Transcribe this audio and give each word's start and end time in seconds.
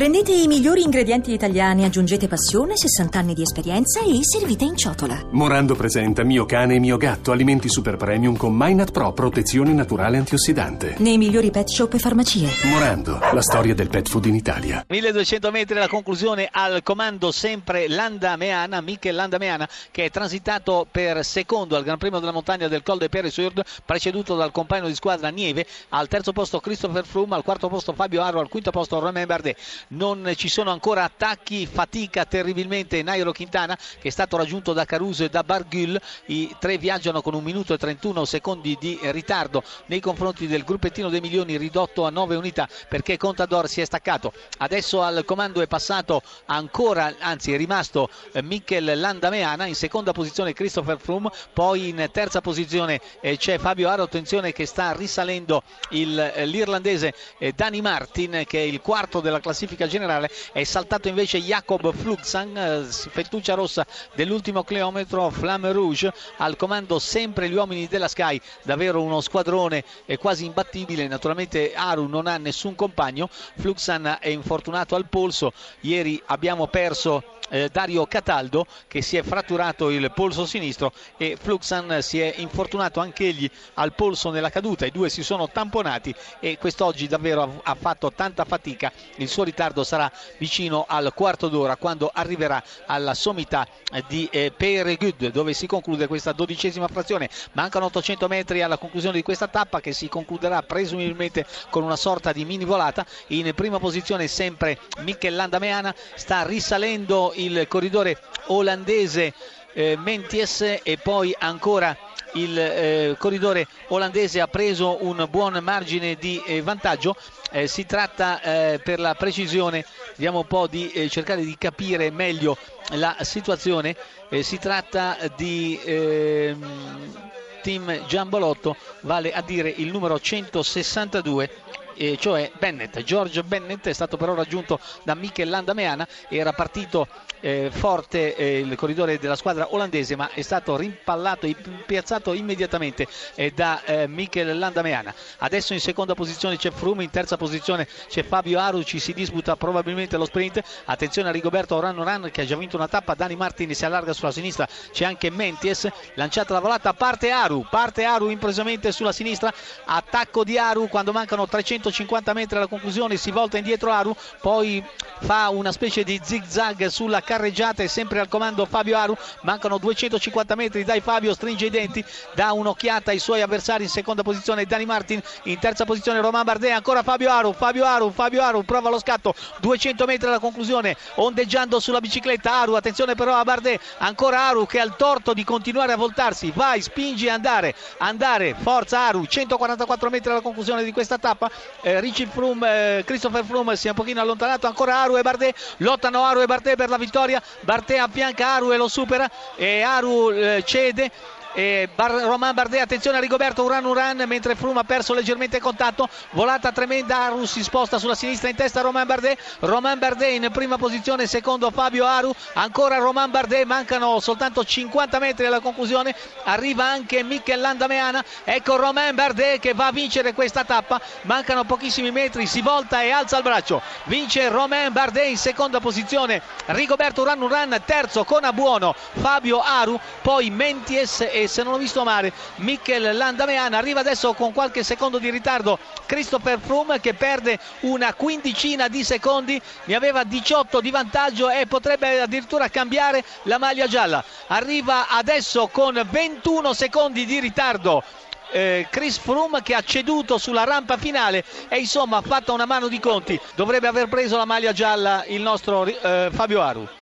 Prendete 0.00 0.32
i 0.32 0.46
migliori 0.46 0.80
ingredienti 0.80 1.30
italiani, 1.30 1.84
aggiungete 1.84 2.26
passione, 2.26 2.74
60 2.74 3.18
anni 3.18 3.34
di 3.34 3.42
esperienza 3.42 4.00
e 4.00 4.20
servite 4.22 4.64
in 4.64 4.74
ciotola. 4.74 5.26
Morando 5.32 5.74
presenta 5.74 6.24
Mio 6.24 6.46
cane 6.46 6.76
e 6.76 6.78
mio 6.78 6.96
gatto, 6.96 7.32
alimenti 7.32 7.68
super 7.68 7.98
premium 7.98 8.34
con 8.34 8.54
Minat 8.56 8.92
Pro, 8.92 9.12
protezione 9.12 9.74
naturale 9.74 10.16
antiossidante. 10.16 10.94
Nei 11.00 11.18
migliori 11.18 11.50
pet 11.50 11.68
shop 11.68 11.92
e 11.92 11.98
farmacie. 11.98 12.48
Morando, 12.70 13.18
la 13.30 13.42
storia 13.42 13.74
del 13.74 13.90
pet 13.90 14.08
food 14.08 14.24
in 14.24 14.36
Italia. 14.36 14.82
1200 14.88 15.50
metri 15.50 15.74
la 15.74 15.86
conclusione 15.86 16.48
al 16.50 16.82
comando 16.82 17.30
sempre 17.30 17.86
Landa 17.86 18.36
Meana, 18.36 18.80
Michel 18.80 19.14
Landa 19.14 19.36
Meana 19.36 19.68
che 19.90 20.06
è 20.06 20.10
transitato 20.10 20.86
per 20.90 21.22
secondo 21.26 21.76
al 21.76 21.84
Gran 21.84 21.98
Premio 21.98 22.20
della 22.20 22.32
montagna 22.32 22.68
del 22.68 22.82
Col 22.82 22.96
de 22.96 23.10
Peresurde, 23.10 23.64
preceduto 23.84 24.34
dal 24.34 24.50
compagno 24.50 24.86
di 24.86 24.94
squadra 24.94 25.28
Nieve, 25.28 25.66
al 25.90 26.08
terzo 26.08 26.32
posto 26.32 26.58
Christopher 26.58 27.04
Froome, 27.04 27.34
al 27.34 27.44
quarto 27.44 27.68
posto 27.68 27.92
Fabio 27.92 28.22
Aro, 28.22 28.40
al 28.40 28.48
quinto 28.48 28.70
posto 28.70 28.98
Romain 28.98 29.26
Bardet 29.26 29.58
non 29.90 30.32
ci 30.36 30.48
sono 30.48 30.70
ancora 30.70 31.04
attacchi, 31.04 31.66
fatica 31.66 32.24
terribilmente 32.24 33.02
Nairo 33.02 33.32
Quintana 33.32 33.76
che 34.00 34.08
è 34.08 34.10
stato 34.10 34.36
raggiunto 34.36 34.72
da 34.72 34.84
Caruso 34.84 35.24
e 35.24 35.30
da 35.30 35.42
Bargul, 35.42 36.00
i 36.26 36.54
tre 36.58 36.78
viaggiano 36.78 37.22
con 37.22 37.34
un 37.34 37.42
minuto 37.42 37.74
e 37.74 37.78
31 37.78 38.24
secondi 38.24 38.76
di 38.78 38.98
ritardo 39.02 39.62
nei 39.86 40.00
confronti 40.00 40.46
del 40.46 40.64
gruppettino 40.64 41.08
dei 41.08 41.20
milioni 41.20 41.56
ridotto 41.56 42.04
a 42.06 42.10
9 42.10 42.36
unità 42.36 42.68
perché 42.88 43.16
Contador 43.16 43.68
si 43.68 43.80
è 43.80 43.84
staccato, 43.84 44.32
adesso 44.58 45.02
al 45.02 45.24
comando 45.24 45.60
è 45.60 45.66
passato 45.66 46.22
ancora, 46.46 47.14
anzi 47.18 47.52
è 47.52 47.56
rimasto 47.56 48.08
eh, 48.32 48.42
Michel 48.42 48.98
Landameana, 48.98 49.66
in 49.66 49.74
seconda 49.74 50.12
posizione 50.12 50.52
Christopher 50.52 50.98
Froome, 50.98 51.30
poi 51.52 51.88
in 51.88 52.08
terza 52.12 52.40
posizione 52.40 53.00
eh, 53.20 53.36
c'è 53.36 53.58
Fabio 53.58 53.88
Aro, 53.88 54.04
attenzione 54.04 54.52
che 54.52 54.66
sta 54.66 54.92
risalendo 54.92 55.62
il, 55.90 56.18
eh, 56.18 56.46
l'irlandese 56.46 57.14
Dani 57.54 57.80
Martin 57.80 58.44
che 58.46 58.58
è 58.58 58.62
il 58.62 58.80
quarto 58.80 59.20
della 59.20 59.40
classifica 59.40 59.79
classifica 59.80 59.86
generale 59.86 60.30
è 60.52 60.62
saltato 60.64 61.08
invece 61.08 61.38
Jacob 61.38 61.92
Fluxan, 61.92 62.56
eh, 62.56 62.84
fettuccia 62.84 63.54
rossa 63.54 63.86
dell'ultimo 64.14 64.62
chilometro, 64.64 65.30
Flamme 65.30 65.72
Rouge 65.72 66.12
al 66.36 66.56
comando 66.56 66.98
sempre 66.98 67.48
gli 67.48 67.54
uomini 67.54 67.86
della 67.86 68.08
Sky, 68.08 68.40
davvero 68.62 69.02
uno 69.02 69.20
squadrone 69.20 69.84
quasi 70.18 70.44
imbattibile, 70.44 71.06
naturalmente 71.06 71.72
Aru 71.74 72.06
non 72.06 72.26
ha 72.26 72.36
nessun 72.36 72.74
compagno, 72.74 73.28
Fluxan 73.30 74.18
è 74.20 74.28
infortunato 74.28 74.94
al 74.94 75.06
polso, 75.08 75.52
ieri 75.80 76.20
abbiamo 76.26 76.66
perso 76.66 77.38
eh, 77.50 77.68
Dario 77.70 78.06
Cataldo 78.06 78.66
che 78.88 79.02
si 79.02 79.16
è 79.16 79.22
fratturato 79.22 79.90
il 79.90 80.10
polso 80.12 80.46
sinistro 80.46 80.92
e 81.16 81.36
Fluxan 81.40 81.98
si 82.00 82.20
è 82.20 82.34
infortunato 82.38 83.00
anch'egli 83.00 83.48
al 83.74 83.92
polso 83.92 84.30
nella 84.30 84.50
caduta, 84.50 84.86
i 84.86 84.90
due 84.90 85.10
si 85.10 85.22
sono 85.22 85.48
tamponati 85.48 86.14
e 86.40 86.56
quest'oggi 86.58 87.06
davvero 87.06 87.60
ha, 87.62 87.74
fatto 87.74 88.12
tanta 88.12 88.44
fatica, 88.44 88.92
il 89.16 89.28
suo 89.28 89.44
ritardo 89.44 89.84
sarà 89.84 90.10
vicino 90.38 90.84
al 90.88 91.12
quarto 91.14 91.48
d'ora 91.48 91.76
quando 91.76 92.10
arriverà 92.12 92.62
alla 92.86 93.14
sommità 93.14 93.66
di 94.06 94.28
eh, 94.30 94.52
Peregud 94.56 95.30
dove 95.30 95.52
si 95.52 95.66
conclude 95.66 96.06
questa 96.06 96.32
dodicesima 96.32 96.88
frazione, 96.88 97.28
mancano 97.52 97.86
800 97.86 98.28
metri 98.28 98.62
alla 98.62 98.78
conclusione 98.78 99.16
di 99.16 99.22
questa 99.22 99.48
tappa 99.48 99.80
che 99.80 99.92
si 99.92 100.08
concluderà 100.08 100.62
presumibilmente 100.62 101.46
con 101.68 101.82
una 101.82 101.96
sorta 101.96 102.32
di 102.32 102.44
mini 102.44 102.64
volata, 102.64 103.04
in 103.28 103.52
prima 103.54 103.78
posizione 103.78 104.26
sempre 104.26 104.78
Michel 105.00 105.34
Landameana 105.34 105.94
sta 106.14 106.42
risalendo 106.42 107.32
il 107.44 107.66
corridore 107.68 108.18
olandese 108.46 109.32
eh, 109.72 109.96
Menties 109.96 110.80
e 110.82 110.98
poi 111.02 111.34
ancora 111.38 111.96
il 112.34 112.58
eh, 112.58 113.16
corridore 113.18 113.66
olandese 113.88 114.40
ha 114.40 114.46
preso 114.46 115.04
un 115.04 115.26
buon 115.28 115.58
margine 115.62 116.14
di 116.14 116.40
eh, 116.46 116.62
vantaggio. 116.62 117.16
Eh, 117.52 117.66
si 117.66 117.86
tratta 117.86 118.40
eh, 118.40 118.78
per 118.78 119.00
la 119.00 119.14
precisione, 119.14 119.84
vediamo 120.10 120.38
un 120.40 120.46
po' 120.46 120.66
di 120.66 120.90
eh, 120.92 121.08
cercare 121.08 121.44
di 121.44 121.56
capire 121.58 122.10
meglio 122.10 122.56
la 122.90 123.16
situazione. 123.20 123.96
Eh, 124.28 124.42
si 124.42 124.58
tratta 124.58 125.16
di 125.36 125.80
ehm, 125.84 127.30
Team 127.62 128.06
Giambolotto, 128.06 128.76
vale 129.00 129.32
a 129.32 129.42
dire 129.42 129.68
il 129.68 129.90
numero 129.90 130.20
162 130.20 131.50
eh, 131.94 132.16
cioè 132.18 132.50
Bennett. 132.58 133.00
George 133.00 133.42
Bennett 133.42 133.86
è 133.86 133.92
stato 133.92 134.16
però 134.16 134.34
raggiunto 134.34 134.78
da 135.02 135.14
Michel 135.14 135.48
Landameana, 135.48 136.06
era 136.28 136.52
partito 136.52 137.06
eh, 137.40 137.70
forte 137.72 138.36
eh, 138.36 138.58
il 138.58 138.74
corridore 138.76 139.18
della 139.18 139.36
squadra 139.36 139.68
olandese 139.70 140.14
ma 140.14 140.30
è 140.30 140.42
stato 140.42 140.76
rimpallato 140.76 141.46
e 141.46 141.56
piazzato 141.86 142.32
immediatamente 142.34 143.06
eh, 143.34 143.50
da 143.50 143.82
eh, 143.84 144.06
Michel 144.06 144.58
Landameana. 144.58 145.14
Adesso 145.38 145.72
in 145.72 145.80
seconda 145.80 146.14
posizione 146.14 146.56
c'è 146.56 146.70
Froome, 146.70 147.04
in 147.04 147.10
terza 147.10 147.36
posizione 147.36 147.88
c'è 148.08 148.22
Fabio 148.22 148.58
Aru, 148.58 148.82
ci 148.82 148.98
si 148.98 149.12
disputa 149.12 149.56
probabilmente 149.56 150.16
lo 150.16 150.24
sprint. 150.24 150.62
Attenzione 150.84 151.28
a 151.28 151.32
Rigoberto 151.32 151.76
Oran 151.76 151.98
Oran 151.98 152.30
che 152.32 152.42
ha 152.42 152.44
già 152.44 152.56
vinto 152.56 152.76
una 152.76 152.88
tappa, 152.88 153.14
Dani 153.14 153.36
Martin 153.36 153.74
si 153.74 153.84
allarga 153.84 154.12
sulla 154.12 154.32
sinistra, 154.32 154.68
c'è 154.92 155.04
anche 155.04 155.30
Menties, 155.30 155.88
lanciata 156.14 156.52
la 156.52 156.60
volata, 156.60 156.92
parte 156.92 157.30
Aru, 157.30 157.66
parte 157.68 158.04
Aru 158.04 158.28
impresamente 158.28 158.92
sulla 158.92 159.12
sinistra, 159.12 159.52
attacco 159.84 160.44
di 160.44 160.58
Aru 160.58 160.88
quando 160.88 161.12
mancano 161.12 161.46
350 161.80 162.32
metri 162.34 162.56
alla 162.56 162.66
conclusione, 162.66 163.16
si 163.16 163.30
volta 163.30 163.56
indietro 163.56 163.90
Aru, 163.90 164.14
poi 164.40 164.84
fa 165.20 165.48
una 165.48 165.72
specie 165.72 166.04
di 166.04 166.20
zig 166.22 166.44
zag 166.46 166.86
sulla 166.86 167.20
carreggiata 167.22 167.82
e 167.82 167.88
sempre 167.88 168.20
al 168.20 168.28
comando 168.28 168.66
Fabio 168.66 168.96
Aru. 168.96 169.16
Mancano 169.42 169.78
250 169.78 170.54
metri, 170.54 170.84
dai 170.84 171.00
Fabio, 171.00 171.34
stringe 171.34 171.66
i 171.66 171.70
denti, 171.70 172.04
dà 172.34 172.52
un'occhiata 172.52 173.10
ai 173.10 173.18
suoi 173.18 173.40
avversari 173.42 173.84
in 173.84 173.88
seconda 173.88 174.22
posizione 174.22 174.64
Dani 174.64 174.84
Martin, 174.84 175.20
in 175.44 175.58
terza 175.58 175.84
posizione 175.84 176.20
Roman 176.20 176.44
Bardet, 176.44 176.72
ancora 176.72 177.02
Fabio 177.02 177.30
Aru, 177.30 177.52
Fabio 177.52 177.84
Aru, 177.84 178.10
Fabio 178.10 178.42
Aru, 178.42 178.64
prova 178.64 178.90
lo 178.90 178.98
scatto, 178.98 179.34
200 179.60 180.04
metri 180.04 180.28
alla 180.28 180.38
conclusione, 180.38 180.96
ondeggiando 181.16 181.80
sulla 181.80 182.00
bicicletta 182.00 182.52
Aru, 182.52 182.74
attenzione 182.74 183.14
però 183.14 183.34
a 183.34 183.44
Bardet, 183.44 183.80
ancora 183.98 184.48
Aru 184.48 184.66
che 184.66 184.80
ha 184.80 184.84
il 184.84 184.94
torto 184.96 185.32
di 185.32 185.44
continuare 185.44 185.92
a 185.92 185.96
voltarsi, 185.96 186.52
vai, 186.54 186.82
spingi 186.82 187.28
andare, 187.28 187.74
andare, 187.98 188.54
forza 188.54 189.00
Aru, 189.00 189.24
144 189.26 190.10
metri 190.10 190.30
alla 190.30 190.40
conclusione 190.40 190.84
di 190.84 190.92
questa 190.92 191.18
tappa, 191.18 191.50
eh, 191.82 192.00
Richie 192.00 192.26
Froome, 192.26 192.98
eh, 192.98 193.04
Christopher 193.04 193.44
Froome 193.44 193.76
si 193.76 193.86
è 193.86 193.90
un 193.90 193.96
pochino 193.96 194.20
allontanato, 194.20 194.66
ancora 194.66 194.96
Aru 195.00 195.16
e 195.16 195.22
Bardet, 195.22 195.74
lottano 195.78 196.24
Aru 196.24 196.42
e 196.42 196.46
Bardet 196.46 196.76
per 196.76 196.88
la 196.88 196.98
vittoria. 196.98 197.42
Barté 197.60 197.98
affianca 197.98 198.54
Aru 198.54 198.72
e 198.72 198.76
lo 198.76 198.88
supera. 198.88 199.30
E 199.56 199.82
Aru 199.82 200.30
eh, 200.30 200.62
cede 200.64 201.10
e 201.52 201.88
Bar- 201.94 202.22
Roman 202.22 202.54
Bardet 202.54 202.80
attenzione 202.80 203.18
a 203.18 203.20
Rigoberto 203.20 203.62
Uran 203.64 203.84
Uran 203.84 204.22
mentre 204.26 204.54
Froome 204.54 204.80
ha 204.80 204.84
perso 204.84 205.14
leggermente 205.14 205.60
contatto. 205.60 206.08
Volata 206.30 206.72
tremenda 206.72 207.18
Aru 207.18 207.44
si 207.44 207.62
sposta 207.62 207.98
sulla 207.98 208.14
sinistra 208.14 208.48
in 208.48 208.56
testa 208.56 208.80
Roman 208.80 209.06
Bardet. 209.06 209.38
Roman 209.60 209.98
Bardet 209.98 210.32
in 210.32 210.48
prima 210.52 210.76
posizione 210.76 211.26
secondo 211.26 211.70
Fabio 211.70 212.06
Aru. 212.06 212.32
Ancora 212.54 212.98
Roman 212.98 213.30
Bardet 213.30 213.64
mancano 213.64 214.20
soltanto 214.20 214.64
50 214.64 215.18
metri 215.18 215.46
alla 215.46 215.60
conclusione. 215.60 216.14
Arriva 216.44 216.84
anche 216.84 217.22
Michel 217.22 217.60
Landameana 217.60 218.24
ecco 218.44 218.76
Roman 218.76 219.14
Bardet 219.14 219.60
che 219.60 219.74
va 219.74 219.86
a 219.86 219.92
vincere 219.92 220.32
questa 220.34 220.64
tappa. 220.64 221.00
Mancano 221.22 221.64
pochissimi 221.64 222.10
metri 222.10 222.46
si 222.46 222.60
volta 222.60 223.02
e 223.02 223.10
alza 223.10 223.36
il 223.36 223.42
braccio. 223.42 223.82
Vince 224.04 224.48
Romain 224.48 224.92
Bardet 224.92 225.28
in 225.28 225.36
seconda 225.36 225.80
posizione. 225.80 226.42
Rigoberto 226.66 227.22
Uran 227.22 227.42
Uran 227.42 227.82
terzo 227.84 228.24
con 228.24 228.44
a 228.44 228.52
buono 228.52 228.94
Fabio 228.94 229.60
Aru 229.60 229.98
poi 230.22 230.50
Menties 230.50 231.20
e 231.20 231.39
e 231.42 231.48
se 231.48 231.62
non 231.62 231.74
ho 231.74 231.78
visto 231.78 232.04
male 232.04 232.32
Michel 232.56 233.16
Landameana 233.16 233.78
arriva 233.78 234.00
adesso 234.00 234.34
con 234.34 234.52
qualche 234.52 234.82
secondo 234.82 235.18
di 235.18 235.30
ritardo. 235.30 235.78
Christopher 236.06 236.58
Froome 236.58 237.00
che 237.00 237.14
perde 237.14 237.58
una 237.80 238.12
quindicina 238.14 238.88
di 238.88 239.02
secondi 239.04 239.60
ne 239.84 239.94
aveva 239.94 240.24
18 240.24 240.80
di 240.80 240.90
vantaggio 240.90 241.48
e 241.48 241.66
potrebbe 241.66 242.20
addirittura 242.20 242.68
cambiare 242.68 243.24
la 243.44 243.58
maglia 243.58 243.86
gialla. 243.86 244.22
Arriva 244.48 245.08
adesso 245.08 245.68
con 245.68 246.00
21 246.10 246.72
secondi 246.74 247.24
di 247.24 247.40
ritardo 247.40 248.02
eh, 248.50 248.86
Chris 248.90 249.18
Froome 249.18 249.62
che 249.62 249.74
ha 249.74 249.82
ceduto 249.82 250.38
sulla 250.38 250.64
rampa 250.64 250.96
finale 250.96 251.44
e 251.68 251.78
insomma 251.78 252.18
ha 252.18 252.22
fatto 252.22 252.52
una 252.52 252.66
mano 252.66 252.88
di 252.88 252.98
conti. 252.98 253.40
Dovrebbe 253.54 253.86
aver 253.86 254.08
preso 254.08 254.36
la 254.36 254.44
maglia 254.44 254.72
gialla 254.72 255.24
il 255.26 255.40
nostro 255.40 255.84
eh, 255.84 256.30
Fabio 256.32 256.60
Aru 256.60 256.98